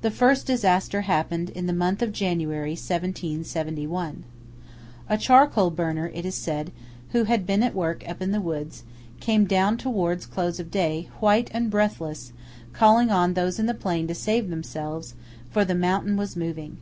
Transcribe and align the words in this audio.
The 0.00 0.10
first 0.10 0.44
disaster 0.44 1.02
happened 1.02 1.50
in 1.50 1.66
the 1.66 1.72
month 1.72 2.02
of 2.02 2.10
January, 2.10 2.72
1771. 2.72 4.24
A 5.08 5.16
charcoal 5.16 5.70
burner, 5.70 6.10
it 6.12 6.26
is 6.26 6.34
said, 6.34 6.72
who 7.12 7.22
had 7.22 7.46
been 7.46 7.62
at 7.62 7.72
work 7.72 8.02
up 8.08 8.20
in 8.20 8.32
the 8.32 8.40
woods, 8.40 8.82
came 9.20 9.44
down 9.44 9.76
towards 9.76 10.26
close 10.26 10.58
of 10.58 10.72
day, 10.72 11.08
white 11.20 11.48
and 11.54 11.70
breathless, 11.70 12.32
calling 12.72 13.10
on 13.12 13.34
those 13.34 13.60
in 13.60 13.66
the 13.66 13.72
plain 13.72 14.08
to 14.08 14.16
save 14.16 14.50
themselves, 14.50 15.14
for 15.52 15.64
the 15.64 15.76
mountain 15.76 16.16
was 16.16 16.34
moving. 16.34 16.78